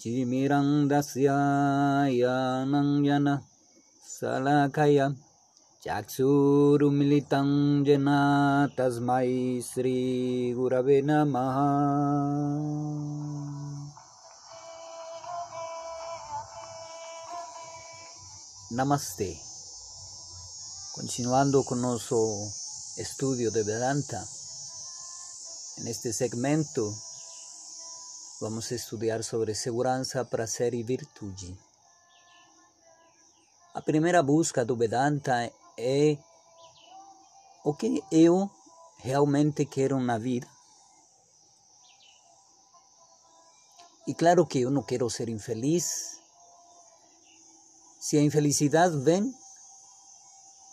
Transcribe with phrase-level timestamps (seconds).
[0.00, 1.26] चिमिरन्दस्य
[2.18, 3.38] यानं
[4.20, 5.06] salakaya
[5.84, 7.48] चक्षुरुमिलितं
[7.84, 8.18] जना
[8.78, 11.56] तस्मै श्रीगुरवे नमः
[18.72, 19.38] Namaste.
[20.94, 22.16] Continuando con nuestro
[22.96, 24.26] estudio de Vedanta,
[25.76, 26.90] en este segmento
[28.40, 31.54] vamos a estudiar sobre segurança, prazer e virtude.
[33.74, 36.16] A primeira busca do Vedanta é
[37.64, 38.50] o que eu
[39.00, 40.48] realmente quero na vida.
[44.06, 46.21] E claro que eu não quero ser infeliz.
[48.02, 49.32] Se a infelicidade vem,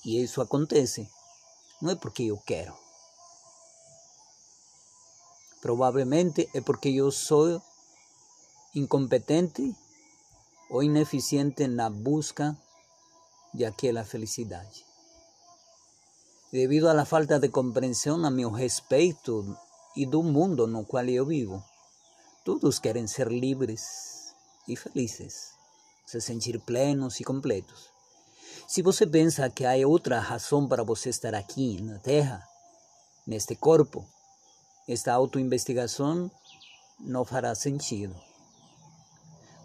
[0.04, 1.08] e isso acontece,
[1.80, 2.74] não é porque eu quero.
[5.62, 7.62] Provavelmente é porque eu sou
[8.74, 9.76] incompetente
[10.72, 12.58] ou ineficiente na busca
[13.54, 14.84] de aquela felicidade.
[16.52, 19.56] Devido à falta de compreensão a meu respeito
[19.96, 21.64] e do mundo no qual eu vivo,
[22.44, 24.34] todos querem ser livres
[24.68, 25.59] e felizes,
[26.10, 27.92] se sentir plenos e completos.
[28.68, 32.44] Se você pensa que há outra razão para você estar aqui na Terra,
[33.28, 34.04] neste corpo,
[34.88, 36.32] esta autoinvestigação
[37.00, 38.16] não fará sentido.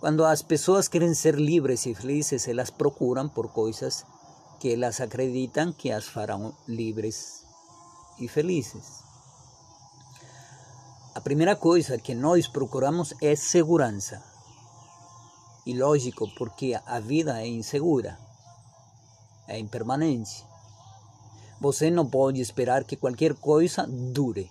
[0.00, 4.04] Quando as pessoas querem ser livres e felizes, elas procuram por coisas
[4.60, 7.42] que elas acreditam que as farão livres
[8.20, 9.02] e felizes.
[11.14, 14.33] A primeira coisa que nós procuramos é segurança.
[15.66, 18.18] E lógico, porque a vida é insegura,
[19.48, 20.44] é impermanente.
[21.60, 24.50] Você não pode esperar que qualquer coisa dure.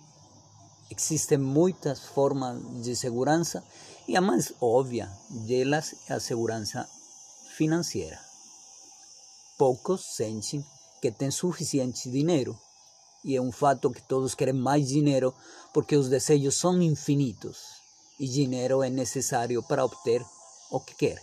[0.90, 3.62] Existem muitas formas de segurança
[4.08, 6.88] e a mais óbvia delas é a segurança
[7.56, 8.18] financeira.
[9.56, 10.64] Poucos sentem
[11.00, 12.58] que têm suficiente dinheiro
[13.24, 15.32] e é um fato que todos querem mais dinheiro
[15.72, 17.58] porque os desejos são infinitos
[18.18, 20.24] e dinheiro é necessário para obter
[20.70, 21.22] o que quer.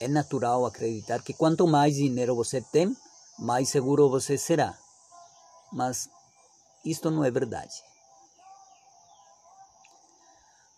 [0.00, 2.96] É natural acreditar que quanto mais dinheiro você tem,
[3.38, 4.76] mais seguro você será.
[5.72, 6.08] Mas
[6.84, 7.82] isto não é verdade.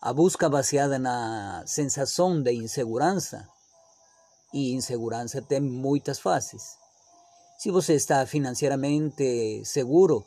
[0.01, 3.47] A busca baseada na sensação de insegurança,
[4.53, 6.77] e insegurança tem muitas faces.
[7.57, 10.25] Se você está financeiramente seguro,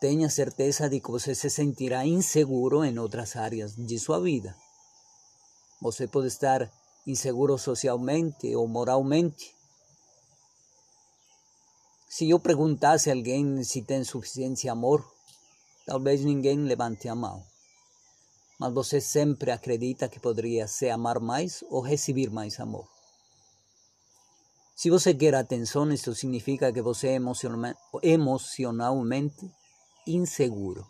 [0.00, 4.54] tenha certeza de que você se sentirá inseguro em outras áreas de sua vida.
[5.82, 6.70] Você pode estar
[7.04, 9.52] inseguro socialmente ou moralmente.
[12.08, 15.04] Se eu perguntasse a alguém se tem suficiente amor,
[15.84, 17.42] talvez ninguém levante a mão.
[18.60, 22.86] Mas você sempre acredita que poderia se amar mais ou receber mais amor.
[24.76, 27.20] Se você quer atenção, isso significa que você é
[28.04, 29.50] emocionalmente
[30.06, 30.86] inseguro.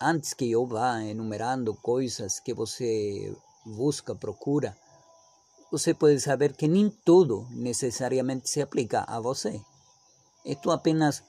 [0.00, 3.36] Antes que eu vá enumerando coisas que você
[3.66, 4.76] busca, procura,
[5.72, 9.60] você pode saber que nem tudo necessariamente se aplica a você.
[10.44, 11.24] Isto é apenas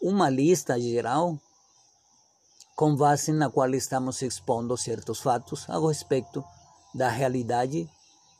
[0.00, 1.36] uma lista geral
[2.76, 6.44] com base na qual estamos expondo certos fatos a respeito
[6.94, 7.90] da realidade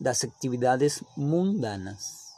[0.01, 2.34] das atividades mundanas.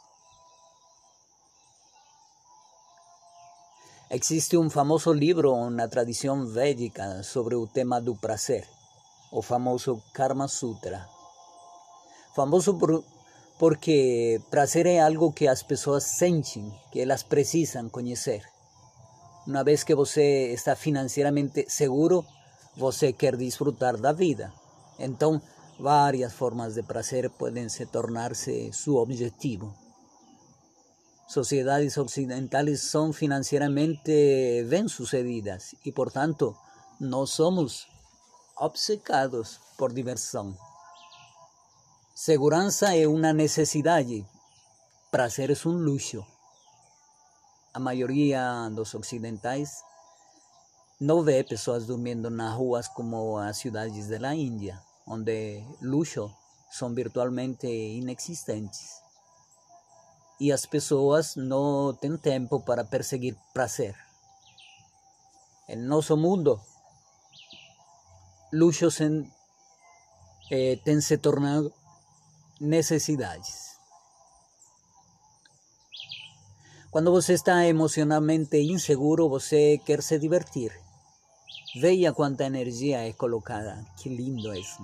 [4.09, 8.65] Existe um famoso livro na tradição védica sobre o tema do prazer,
[9.33, 11.05] o famoso Karma Sutra.
[12.33, 13.03] Famoso por,
[13.59, 18.43] porque prazer é algo que as pessoas sentem, que elas precisam conhecer.
[19.45, 22.25] Uma vez que você está financeiramente seguro,
[22.77, 24.53] você quer desfrutar da vida.
[24.97, 25.41] Então,
[25.77, 29.86] várias formas de prazer podem se tornar-se seu objetivo.
[31.27, 36.55] Sociedades ocidentais são financeiramente bem-sucedidas e, portanto,
[37.01, 37.85] nós somos
[38.55, 40.57] obcecados por diversão.
[42.15, 44.25] Segurança é uma necessidade,
[45.11, 46.25] prazer é um luxo.
[47.73, 49.83] A maioria dos ocidentais
[50.97, 56.33] não vê pessoas dormindo nas ruas como as cidades da Índia, onde luxo
[56.71, 59.06] são virtualmente inexistentes.
[60.39, 63.95] E as pessoas não têm tempo para perseguir prazer.
[65.67, 66.61] Em nosso mundo,
[68.53, 68.87] luxo
[70.51, 71.73] eh, se tornado
[72.61, 73.67] necessidades.
[76.89, 80.71] Quando você está emocionalmente inseguro, você quer se divertir.
[81.75, 83.85] Veja quanta energia é colocada.
[83.97, 84.81] Que lindo isso.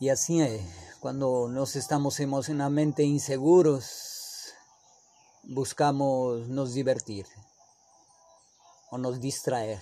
[0.00, 0.79] E assim é.
[1.00, 4.52] Quando nós estamos emocionalmente inseguros,
[5.42, 7.24] buscamos nos divertir
[8.92, 9.80] ou nos distrair.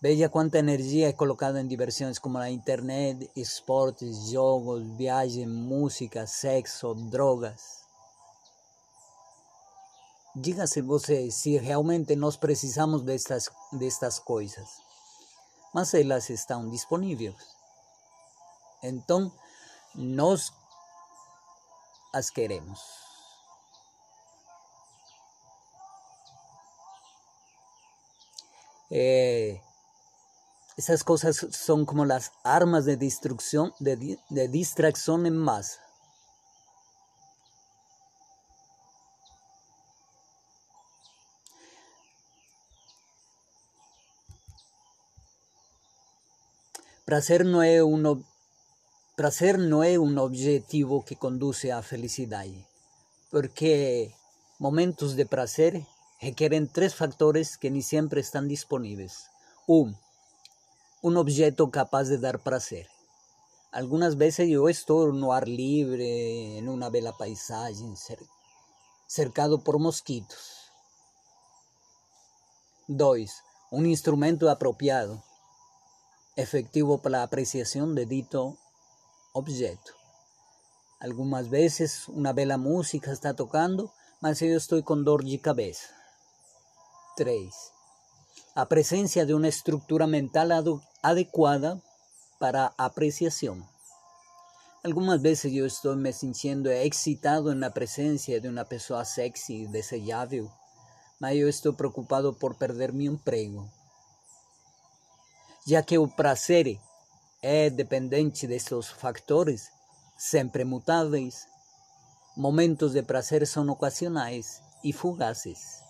[0.00, 6.94] Veja quanta energia é colocada em diversões como a internet, esportes, jogos, viagem, música, sexo,
[6.94, 7.84] drogas.
[10.34, 14.66] Diga-se você se realmente nós precisamos destas, destas coisas,
[15.74, 17.59] mas elas estão disponíveis.
[18.82, 19.32] Então,
[19.94, 20.52] nós
[22.12, 22.80] as queremos.
[28.90, 29.60] É,
[30.76, 35.78] esas cosas son como las armas de destrucción, de, de distracción en masa.
[47.04, 48.24] Prazer não é um
[49.20, 52.66] prazer não é um objetivo que conduce à felicidade,
[53.30, 54.14] porque
[54.58, 55.86] momentos de prazer
[56.18, 59.26] requerem três fatores que nem sempre estão disponíveis.
[59.68, 59.92] Um,
[61.02, 62.88] un objeto capaz de dar placer.
[63.72, 67.84] Algunas veces yo estoy en un ar libre, en una bella paisaje,
[69.06, 70.72] cercado por mosquitos.
[72.88, 73.30] 2.
[73.70, 75.22] Un instrumento apropiado,
[76.36, 78.56] efectivo para la apreciación de dito
[79.32, 79.92] objeto.
[81.00, 85.88] Algunas veces una bella música está tocando, mas yo estoy con dor de cabeza.
[87.16, 87.52] 3
[88.54, 90.52] a presencia de una estructura mental
[91.02, 91.80] adecuada
[92.38, 93.64] para apreciación.
[94.82, 99.66] Algunas veces yo estoy me sintiendo excitado en la presencia de una persona sexy y
[99.66, 100.50] deseable,
[101.20, 103.70] mas yo estoy preocupado por perder mi empleo.
[105.66, 106.78] Ya que el placer
[107.42, 109.70] es dependiente de estos factores,
[110.16, 111.48] siempre mutables,
[112.36, 115.82] momentos de placer son ocasionales y fugaces.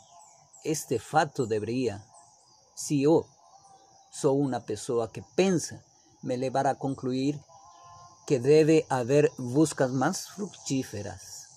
[0.62, 2.04] Este fato debería
[2.74, 3.26] si yo
[4.10, 5.82] soy una persona que piensa,
[6.22, 7.40] me llevará a concluir
[8.26, 11.48] que debe haber buscas más fructíferas.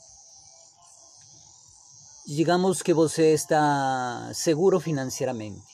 [2.25, 5.67] Digamos que você está seguro financieramente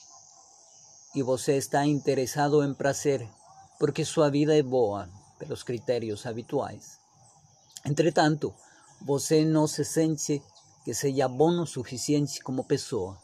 [1.14, 3.28] y você está interesado en prazer
[3.80, 5.08] porque su vida es boa
[5.40, 7.00] pelos critérios habituais.
[7.84, 8.54] Entretanto,
[9.00, 10.40] você no se sente
[10.84, 13.18] que seja bom o suficiente como pessoa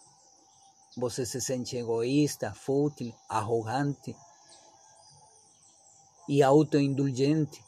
[0.97, 4.17] você se sente egoísta, fútil, arrogante
[6.27, 7.63] e autoindulgente.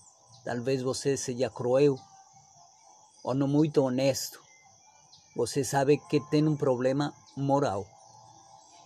[0.44, 1.98] Talvez você seja cruel
[3.22, 4.40] ou não muito honesto.
[5.36, 7.86] Você sabe que tem um problema moral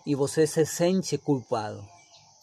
[0.04, 1.91] e você se sente culpado.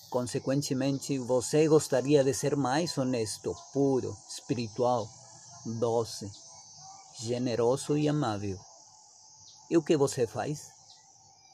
[0.09, 5.07] Consequentemente, você gostaria de ser mais honesto, puro, espiritual,
[5.79, 6.31] doce,
[7.19, 8.57] generoso e amável.
[9.69, 10.79] E o que você faz?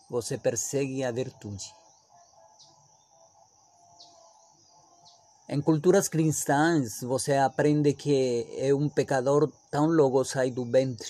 [0.10, 1.74] você persegue a virtude.
[5.48, 11.08] Em culturas cristãs, você aprende que é um pecador tão logo sai do ventre.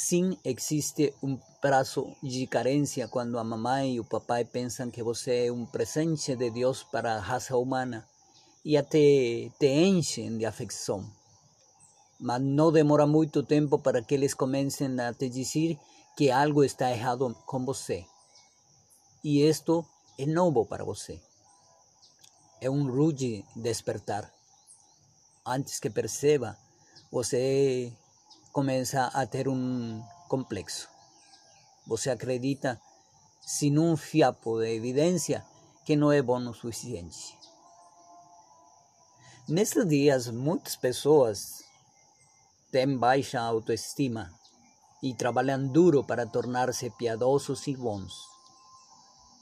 [0.00, 5.46] Sim, existe um prazo de carência quando a mamãe e o papai pensam que você
[5.46, 8.08] é um presente de Deus para a raça humana
[8.64, 11.04] e até te enchem de afeição.
[12.20, 15.76] Mas não demora muito tempo para que eles comecem a te dizer
[16.16, 18.06] que algo está errado com você.
[19.24, 19.84] E isto
[20.16, 21.20] é novo para você.
[22.60, 24.32] É um rude despertar.
[25.44, 26.56] Antes que perceba,
[27.10, 27.92] você
[28.58, 30.88] começa a ter um complexo.
[31.86, 32.80] Você acredita,
[33.40, 35.44] sem um fiapo de evidência,
[35.84, 37.38] que não é bom o suficiente.
[39.46, 41.62] Nesses dias, muitas pessoas
[42.72, 44.28] têm baixa autoestima
[45.00, 48.12] y trabajan duro para tornarse piadosos y bons.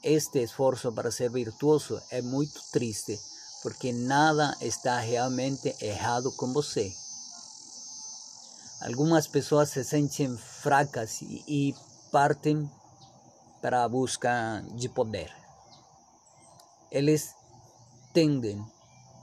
[0.03, 3.19] Este esfuerzo para ser virtuoso es muy triste
[3.63, 6.95] porque nada está realmente errado con você.
[8.81, 11.75] Algunas personas se sienten fracas y
[12.11, 12.69] parten
[13.61, 15.31] para buscar de poder.
[16.91, 17.35] Eles
[18.13, 18.63] tendem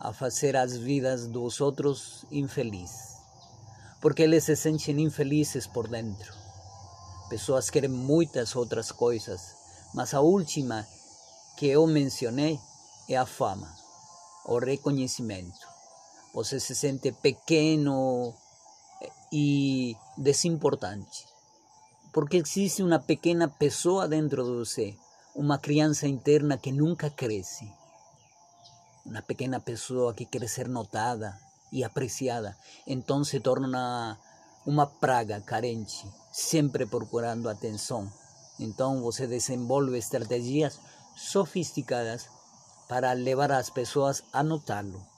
[0.01, 3.15] a fazer as vidas dos outros infelizes
[4.05, 6.35] porque eles se sentem infelizes por dentro.
[7.31, 9.57] Pessoas querem muitas outras coisas,
[9.95, 10.87] mas a última
[11.57, 12.61] que eu mencionei
[13.09, 13.75] é a fama,
[14.45, 15.67] o reconhecimento.
[16.35, 18.35] Você se sente pequeno
[19.37, 21.27] e desimportante,
[22.13, 24.97] porque existe uma pequena pessoa dentro de você,
[25.35, 27.69] uma criança interna que nunca cresce,
[29.05, 31.37] uma pequena pessoa que quer ser notada
[31.73, 34.17] e apreciada, então se torna
[34.65, 38.09] uma praga carente, sempre procurando atenção.
[38.61, 40.79] Então você desenvolve estratégias
[41.17, 42.29] sofisticadas
[42.89, 45.14] para levar as pessoas a notá-lo.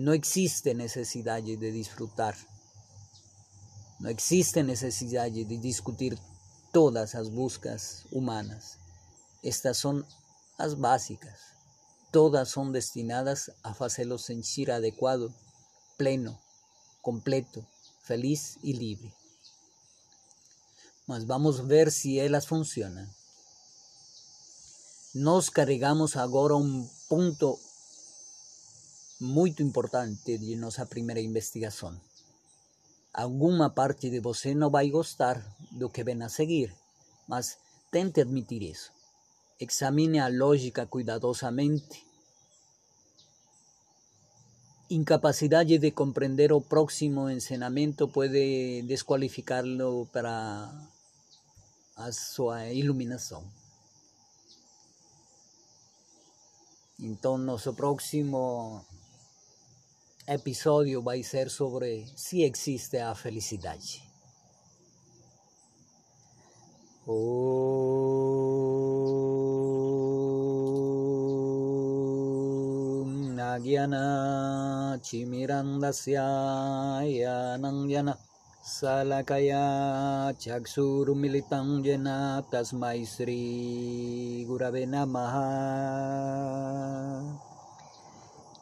[0.00, 2.36] Não existe necessidade de desfrutar.
[3.98, 6.16] Não existe necessidade de discutir
[6.72, 8.78] todas as buscas humanas.
[9.42, 10.06] Estas são
[10.56, 11.40] as básicas.
[12.12, 15.34] Todas são destinadas a fazê-lo sentir adequado,
[15.96, 16.38] pleno,
[17.02, 17.66] completo,
[18.00, 19.12] feliz e livre.
[21.08, 23.08] Mas vamos ver se elas funcionam.
[25.12, 27.58] Nós carregamos agora um ponto
[29.20, 31.98] muito importante de nossa primeira investigação.
[33.12, 36.72] Alguma parte de você não vai gostar do que vem a seguir,
[37.26, 37.58] mas
[37.90, 38.92] tente admitir isso.
[39.58, 42.06] Examine a lógica cuidadosamente.
[44.90, 50.70] Incapacidade de compreender o próximo ensinamento pode desqualificá-lo para
[51.96, 53.44] a sua iluminação.
[57.00, 58.84] Então, nosso próximo
[60.28, 64.04] episódio vai ser sobre se existe a felicidade.
[67.08, 67.48] Om
[73.32, 76.28] Nagyana Chimirandasya
[77.08, 78.12] Yanangyana
[78.60, 85.48] Salakaya Chaksurumilitang Jena Tasmai Sri Gurave Namaha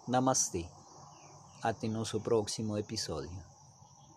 [0.06, 0.75] Namaste.
[1.66, 3.55] Até nosso próximo episódio.